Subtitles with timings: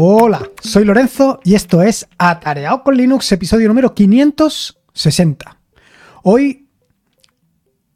[0.00, 5.58] Hola, soy Lorenzo y esto es Atareado con Linux, episodio número 560.
[6.22, 6.68] Hoy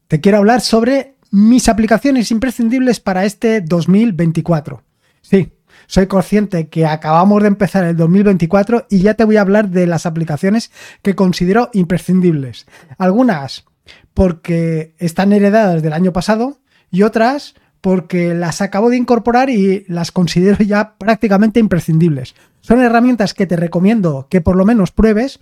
[0.08, 4.82] te quiero hablar sobre mis aplicaciones imprescindibles para este 2024.
[5.20, 5.52] Sí,
[5.86, 9.86] soy consciente que acabamos de empezar el 2024 y ya te voy a hablar de
[9.86, 12.66] las aplicaciones que considero imprescindibles.
[12.98, 13.64] Algunas
[14.12, 16.58] porque están heredadas del año pasado
[16.90, 22.34] y otras porque las acabo de incorporar y las considero ya prácticamente imprescindibles.
[22.60, 25.40] Son herramientas que te recomiendo que por lo menos pruebes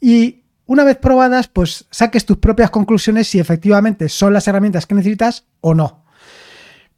[0.00, 4.94] y una vez probadas, pues saques tus propias conclusiones si efectivamente son las herramientas que
[4.94, 6.01] necesitas o no.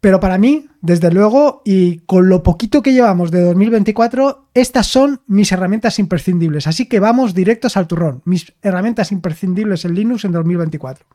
[0.05, 5.23] Pero para mí, desde luego, y con lo poquito que llevamos de 2024, estas son
[5.27, 6.67] mis herramientas imprescindibles.
[6.67, 8.21] Así que vamos directos al turrón.
[8.27, 11.07] Mis herramientas imprescindibles en Linux en 2024.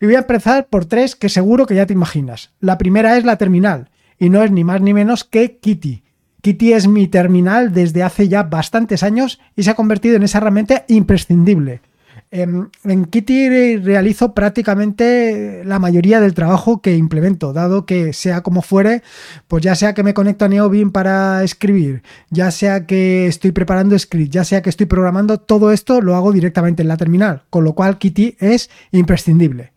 [0.00, 2.50] Y voy a empezar por tres que seguro que ya te imaginas.
[2.58, 6.02] La primera es la terminal, y no es ni más ni menos que Kitty.
[6.42, 10.38] Kitty es mi terminal desde hace ya bastantes años y se ha convertido en esa
[10.38, 11.82] herramienta imprescindible
[12.36, 18.60] Em, en, Kitty realizo prácticamente la mayoría del trabajo que implemento, dado que sea como
[18.60, 19.04] fuere,
[19.46, 23.96] pues ya sea que me conecto a NeoBeam para escribir, ya sea que estoy preparando
[23.96, 27.62] script, ya sea que estoy programando, todo esto lo hago directamente en la terminal, con
[27.62, 29.70] lo cual Kitty es imprescindible.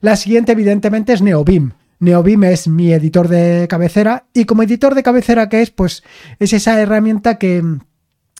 [0.00, 1.74] La siguiente evidentemente es NeoBeam.
[2.00, 6.02] NeoBeam es mi editor de cabecera y como editor de cabecera que es, pues
[6.40, 7.62] es esa herramienta que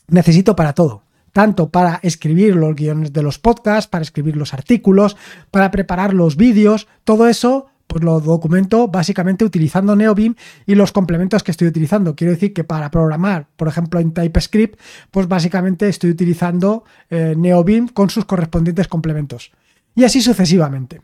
[0.09, 5.17] necesito para todo tanto para escribir los guiones de los podcasts, para escribir los artículos,
[5.51, 11.43] para preparar los vídeos, todo eso pues lo documento básicamente utilizando NeoBeam y los complementos
[11.43, 12.15] que estoy utilizando.
[12.15, 14.79] Quiero decir que para programar, por ejemplo, en TypeScript,
[15.11, 19.51] pues básicamente estoy utilizando eh, NeoBeam con sus correspondientes complementos.
[19.93, 21.01] Y así sucesivamente.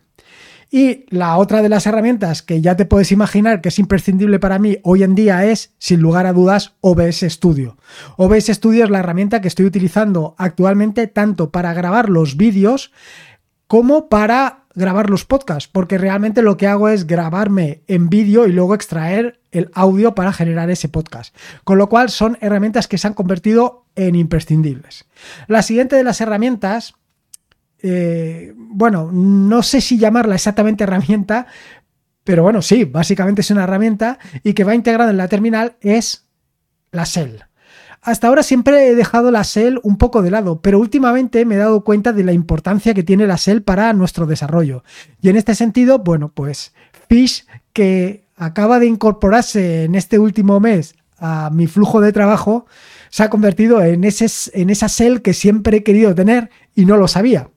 [0.69, 4.59] Y la otra de las herramientas que ya te puedes imaginar que es imprescindible para
[4.59, 7.77] mí hoy en día es, sin lugar a dudas, OBS Studio.
[8.17, 12.91] OBS Studio es la herramienta que estoy utilizando actualmente tanto para grabar los vídeos
[13.67, 18.51] como para grabar los podcasts, porque realmente lo que hago es grabarme en vídeo y
[18.51, 21.35] luego extraer el audio para generar ese podcast.
[21.63, 25.05] Con lo cual son herramientas que se han convertido en imprescindibles.
[25.47, 26.93] La siguiente de las herramientas
[27.81, 31.47] eh, bueno, no sé si llamarla exactamente herramienta,
[32.23, 36.27] pero bueno, sí, básicamente es una herramienta y que va integrada en la terminal es
[36.91, 37.43] la Shell.
[38.01, 41.57] Hasta ahora siempre he dejado la Shell un poco de lado, pero últimamente me he
[41.57, 44.83] dado cuenta de la importancia que tiene la Shell para nuestro desarrollo.
[45.21, 46.73] Y en este sentido, bueno, pues
[47.09, 52.65] Fish, que acaba de incorporarse en este último mes a mi flujo de trabajo,
[53.09, 57.07] se ha convertido en, en esa Shell que siempre he querido tener y no lo
[57.07, 57.49] sabía.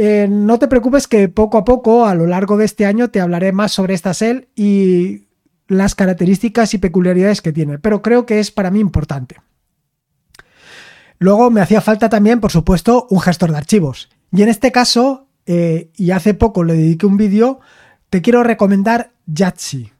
[0.00, 3.20] Eh, no te preocupes que poco a poco, a lo largo de este año, te
[3.20, 5.26] hablaré más sobre esta SEL y
[5.66, 9.38] las características y peculiaridades que tiene, pero creo que es para mí importante.
[11.18, 14.08] Luego me hacía falta también, por supuesto, un gestor de archivos.
[14.30, 17.58] Y en este caso, eh, y hace poco le dediqué un vídeo,
[18.08, 19.90] te quiero recomendar Yatsi.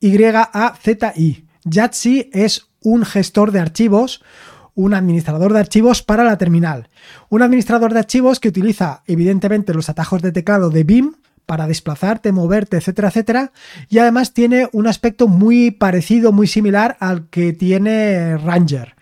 [0.00, 1.46] Y-A-Z-I.
[2.32, 4.20] Es un gestor de archivos,
[4.74, 6.88] un administrador de archivos para la terminal.
[7.28, 11.14] Un administrador de archivos que utiliza evidentemente los atajos de teclado de BIM
[11.46, 13.52] para desplazarte, moverte, etcétera, etcétera.
[13.88, 18.94] Y además tiene un aspecto muy parecido, muy similar al que tiene Ranger.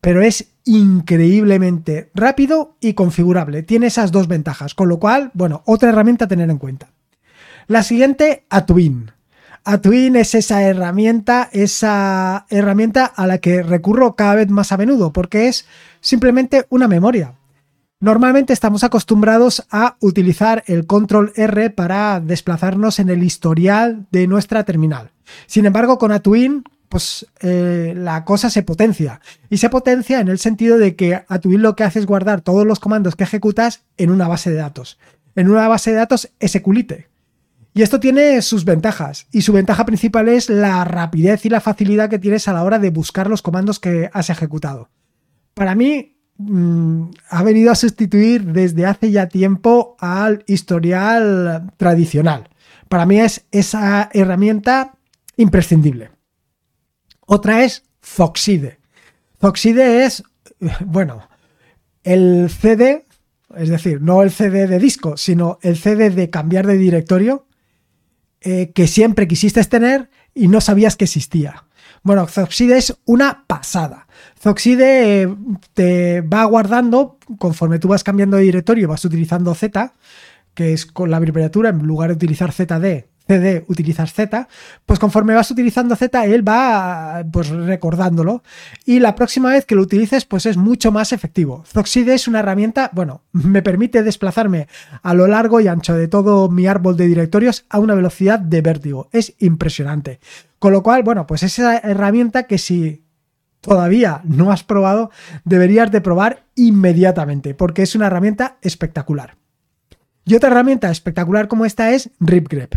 [0.00, 3.62] Pero es increíblemente rápido y configurable.
[3.62, 6.90] Tiene esas dos ventajas, con lo cual, bueno, otra herramienta a tener en cuenta.
[7.66, 9.12] La siguiente, Atuin.
[9.80, 15.12] Twin es esa herramienta, esa herramienta a la que recurro cada vez más a menudo,
[15.12, 15.66] porque es
[16.00, 17.34] simplemente una memoria.
[18.00, 24.64] Normalmente estamos acostumbrados a utilizar el control R para desplazarnos en el historial de nuestra
[24.64, 25.12] terminal.
[25.46, 29.20] Sin embargo, con Atuin, pues eh, la cosa se potencia.
[29.50, 32.66] Y se potencia en el sentido de que Atuin lo que hace es guardar todos
[32.66, 34.98] los comandos que ejecutas en una base de datos.
[35.36, 37.11] En una base de datos SQLite,
[37.74, 42.10] y esto tiene sus ventajas, y su ventaja principal es la rapidez y la facilidad
[42.10, 44.90] que tienes a la hora de buscar los comandos que has ejecutado.
[45.54, 52.50] Para mí, mm, ha venido a sustituir desde hace ya tiempo al historial tradicional.
[52.90, 54.92] Para mí es esa herramienta
[55.36, 56.10] imprescindible.
[57.24, 58.80] Otra es Foxide.
[59.38, 60.22] Foxide es,
[60.84, 61.26] bueno,
[62.04, 63.06] el CD,
[63.56, 67.46] es decir, no el CD de disco, sino el CD de cambiar de directorio
[68.44, 71.64] eh, que siempre quisiste tener y no sabías que existía.
[72.02, 74.08] Bueno, Zoxide es una pasada.
[74.40, 75.36] Zoxide eh,
[75.74, 79.94] te va guardando, conforme tú vas cambiando de directorio, vas utilizando Z,
[80.54, 84.48] que es con la abreviatura, en lugar de utilizar ZD, CD utilizas Z,
[84.84, 88.42] pues conforme vas utilizando Z, él va pues recordándolo.
[88.84, 91.64] Y la próxima vez que lo utilices, pues es mucho más efectivo.
[91.66, 94.68] Zoxide es una herramienta, bueno, me permite desplazarme
[95.02, 98.60] a lo largo y ancho de todo mi árbol de directorios a una velocidad de
[98.60, 99.08] vértigo.
[99.12, 100.20] Es impresionante.
[100.58, 103.04] Con lo cual, bueno, pues esa herramienta que si
[103.60, 105.10] todavía no has probado,
[105.44, 109.36] deberías de probar inmediatamente, porque es una herramienta espectacular.
[110.24, 112.74] Y otra herramienta espectacular como esta es RipGrep,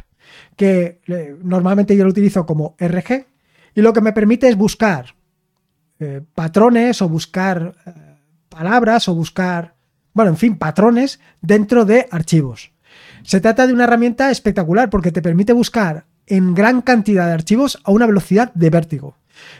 [0.56, 3.26] que eh, normalmente yo lo utilizo como RG
[3.76, 5.16] y lo que me permite es buscar
[6.00, 7.92] eh, patrones o buscar eh,
[8.50, 9.76] palabras o buscar,
[10.14, 12.72] bueno, en fin, patrones dentro de archivos.
[13.24, 17.80] Se trata de una herramienta espectacular porque te permite buscar en gran cantidad de archivos
[17.84, 19.18] a una velocidad de vértigo.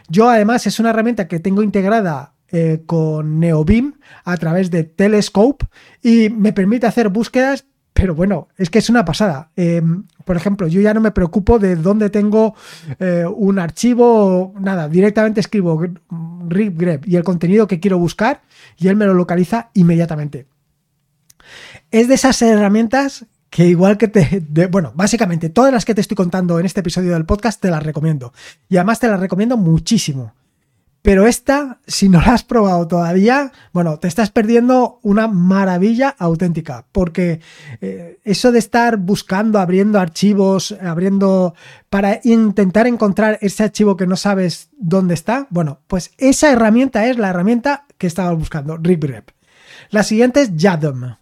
[0.08, 2.32] Yo además es una herramienta que tengo integrada
[2.86, 5.66] con NeoBeam a través de Telescope
[6.02, 7.66] y me permite hacer búsquedas
[8.06, 9.50] pero bueno, es que es una pasada.
[9.56, 12.54] Em, por ejemplo, yo ya no me preocupo de dónde tengo
[13.00, 15.84] eh, un archivo, nada, directamente escribo
[16.48, 18.44] RipGrep y el contenido que quiero buscar
[18.78, 20.46] y él me lo localiza inmediatamente.
[21.90, 24.68] Es de esas herramientas que igual que te...
[24.70, 27.82] bueno, básicamente todas las que te estoy contando en este episodio del podcast te las
[27.82, 28.34] recomiendo.
[28.70, 30.36] Y además te las recomiendo muchísimo.
[31.06, 36.88] Pero esta, si no la has probado todavía, bueno, te estás perdiendo una maravilla auténtica,
[36.92, 37.42] porque
[37.80, 41.54] eh, eso de estar buscando, abriendo archivos, abriendo
[41.92, 47.20] para intentar encontrar ese archivo que no sabes dónde está, bueno, pues esa herramienta es
[47.20, 49.30] la herramienta que estabas buscando, RipRep.
[49.92, 51.18] La siguiente es YADM,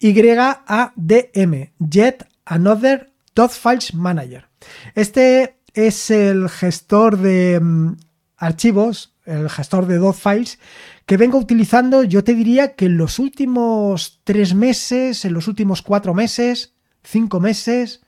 [0.00, 4.48] Y-A-D-M, Jet Another Dot Files Manager.
[4.96, 7.92] Este es el gestor de mm,
[8.36, 10.58] archivos el gestor de dot files,
[11.06, 15.82] que vengo utilizando, yo te diría que en los últimos tres meses, en los últimos
[15.82, 18.00] cuatro meses, cinco meses,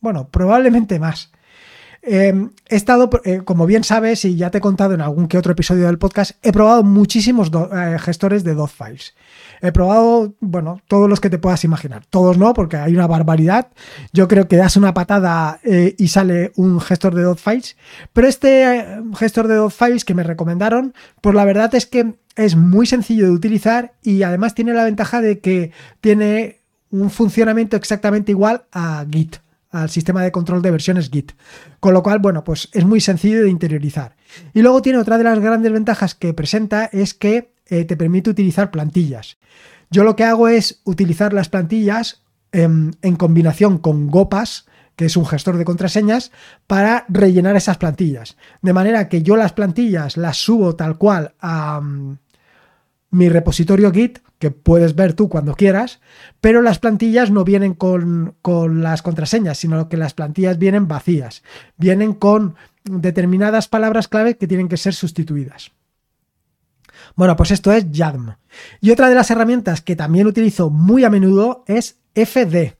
[0.00, 1.32] bueno, probablemente más.
[2.10, 5.36] Em, he estado, eh, como bien sabes, y ya te he contado en algún que
[5.36, 9.14] otro episodio del podcast, he probado muchísimos eh, gestores de dot files.
[9.60, 12.06] He probado, bueno, todos los que te puedas imaginar.
[12.08, 13.68] Todos no, porque hay una barbaridad.
[14.14, 17.76] Yo creo que das una patada eh, y sale un gestor de dot files.
[18.14, 22.56] Pero este gestor de dot files que me recomendaron, pues la verdad es que es
[22.56, 28.32] muy sencillo de utilizar y además tiene la ventaja de que tiene un funcionamiento exactamente
[28.32, 29.36] igual a Git
[29.70, 31.32] al sistema de control de versiones Git.
[31.80, 34.16] Con lo cual, bueno, pues es muy sencillo de interiorizar.
[34.54, 38.30] Y luego tiene otra de las grandes ventajas que presenta es que eh, te permite
[38.30, 39.36] utilizar plantillas.
[39.90, 42.22] Yo lo que hago es utilizar las plantillas
[42.52, 44.66] en, combinación con Gopas,
[44.96, 46.32] que es un gestor de contraseñas,
[46.66, 48.36] para rellenar esas plantillas.
[48.62, 52.18] De manera que yo las plantillas las subo tal cual a mm,
[53.10, 56.00] mi repositorio Git, que puedes ver tú cuando quieras,
[56.40, 61.42] pero las plantillas no vienen con, con las contraseñas, sino que las plantillas vienen vacías,
[61.76, 62.54] vienen con
[62.84, 65.72] determinadas palabras clave que tienen que ser sustituidas.
[67.16, 68.36] Bueno, pues esto es YADM.
[68.80, 72.76] Y otra de las herramientas que también utilizo muy a menudo es FD.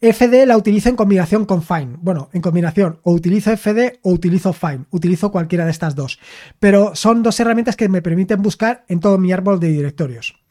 [0.00, 1.96] FD la utilizo en combinación con Find.
[2.00, 4.86] Bueno, en combinación, o utilizo FD o utilizo Find.
[4.90, 6.18] Utilizo cualquiera de estas dos.
[6.58, 10.43] Pero son dos herramientas que me permiten buscar en todo mi árbol de directorios.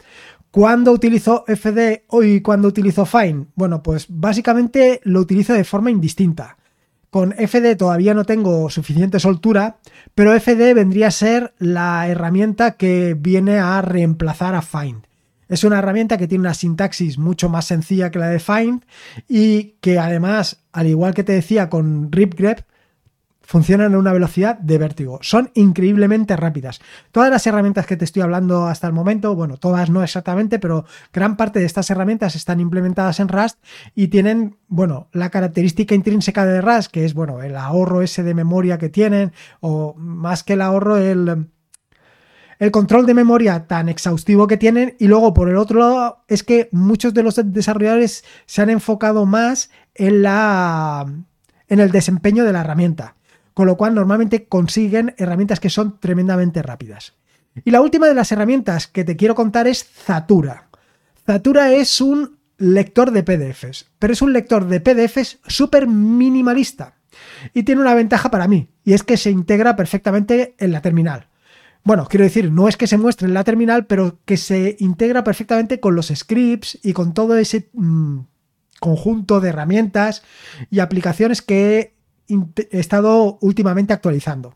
[0.54, 3.48] ¿Cuándo utilizo FD y cuándo utilizo Find?
[3.56, 6.58] Bueno, pues básicamente lo utilizo de forma indistinta.
[7.10, 9.78] Con FD todavía no tengo suficiente soltura,
[10.14, 15.08] pero FD vendría a ser la herramienta que viene a reemplazar a Find.
[15.50, 18.86] Es una herramienta que tiene una sintaxis mucho más sencilla que la de Find
[19.28, 22.60] y que además, al igual que te decía con RipGrep,
[23.54, 25.20] funcionan a una velocidad de vértigo.
[25.22, 26.82] Son increíblemente rápidas.
[27.12, 30.86] Todas las herramientas que te estoy hablando hasta el momento, bueno, todas no exactamente, pero
[31.14, 36.48] gran parte de estas herramientas están implementadas en Rust y tienen, bueno, la característica intrínseca
[36.48, 40.54] de Rust, que es, bueno, el ahorro ese de memoria que tienen, o más que
[40.54, 41.52] el ahorro, el,
[42.58, 46.42] el control de memoria tan exhaustivo que tienen y luego por el otro lado es
[46.42, 51.06] que muchos de los desarrolladores se han enfocado más en la
[51.68, 53.16] en el desempeño de la herramienta
[53.54, 57.14] con lo cual normalmente consiguen herramientas que son tremendamente rápidas.
[57.66, 60.70] Y la última de las herramientas que te quiero contar es Zatura.
[61.26, 66.96] Zatura es un lector de PDFs, pero es un lector de PDFs súper minimalista.
[67.54, 71.28] Y tiene una ventaja para mí, y es que se integra perfectamente en la terminal.
[71.84, 75.24] Bueno, quiero decir, no es que se muestre en la terminal, pero que se integra
[75.24, 78.20] perfectamente con los scripts y con todo ese mm,
[78.80, 80.24] conjunto de herramientas
[80.72, 81.93] y aplicaciones que
[82.28, 84.56] he estado últimamente actualizando.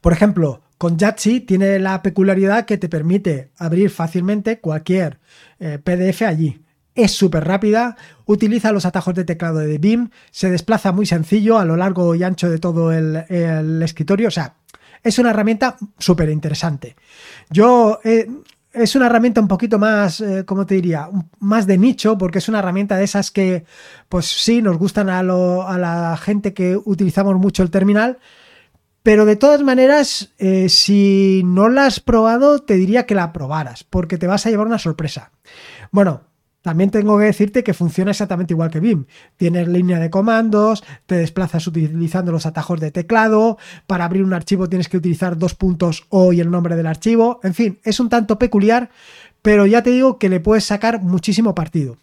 [0.00, 5.18] Por ejemplo, con Jatsi tiene la peculiaridad que te permite abrir fácilmente cualquier
[5.58, 6.62] eh, PDF allí.
[6.94, 11.64] es súper rápida, utiliza los atajos de teclado de BIM, se desplaza muy sencillo a
[11.64, 14.56] lo largo y ancho de todo el, escritorio, o sea,
[15.02, 16.96] es una herramienta súper interesante.
[17.50, 18.00] Yo...
[18.04, 18.28] Eh,
[18.76, 21.08] es una herramienta un poquito más, eh, ¿cómo te diría?
[21.38, 23.64] Más de nicho, porque es una herramienta de esas que,
[24.08, 28.18] pues sí, nos gustan a, a la gente que utilizamos mucho el terminal,
[29.02, 33.84] pero de todas maneras, eh, si no la has probado, te diría que la probaras,
[33.84, 35.30] porque te vas a llevar una sorpresa.
[35.90, 36.22] Bueno,
[36.66, 39.04] también tengo que decirte que funciona exactamente igual que BIM.
[39.36, 43.56] Tienes línea de comandos, te desplazas utilizando los atajos de teclado,
[43.86, 47.38] para abrir un archivo tienes que utilizar dos puntos O y el nombre del archivo.
[47.44, 48.90] En fin, es un tanto peculiar,
[49.42, 51.98] pero ya te digo que le puedes sacar muchísimo partido.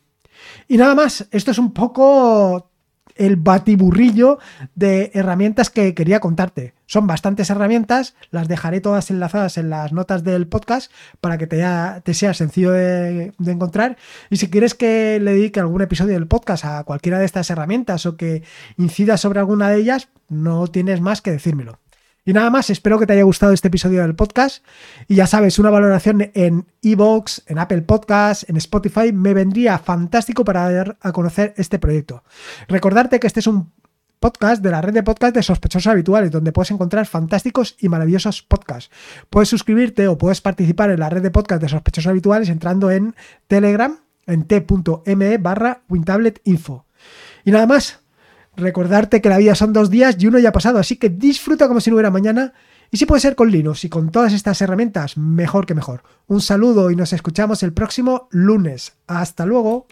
[0.70, 2.72] Y nada más, esto es un poco
[3.16, 4.40] el batiburrillo
[4.76, 6.74] de herramientas que quería contarte.
[6.86, 10.92] Son bastantes herramientas, las dejaré todas enlazadas en las notas del podcast
[11.22, 13.98] para que te, sea sencillo de, de, encontrar.
[14.30, 18.06] Y si quieres que le dedique algún episodio del podcast a cualquiera de estas herramientas
[18.06, 18.44] o que
[18.78, 21.83] incida sobre alguna de ellas, no tienes más que decírmelo.
[22.26, 24.66] Y nada más, espero que te haya gustado este episodio del podcast.
[25.08, 30.46] Y ya sabes, una valoración en Evox, en Apple Podcasts, en Spotify, me vendría fantástico
[30.46, 32.24] para dar a conocer este proyecto.
[32.70, 33.74] Recordarte que este es un
[34.22, 38.42] podcast de la red de podcast de sospechosos habituales, donde puedes encontrar fantásticos y maravillosos
[38.42, 38.90] podcasts.
[39.30, 43.16] Puedes suscribirte o puedes participar en la red de podcast de sospechosos habituales entrando en
[43.48, 46.86] Telegram en t.me barra WinTabletInfo.
[47.44, 48.00] Y nada más,
[48.56, 51.68] Recordarte que la vida son dos días y uno ya ha pasado, así que disfruta
[51.68, 52.54] como si no hubiera mañana.
[52.92, 56.04] Y si puede ser con Linux y con todas estas herramientas, mejor que mejor.
[56.28, 58.94] Un saludo y nos escuchamos el próximo lunes.
[59.08, 59.88] Hasta luego.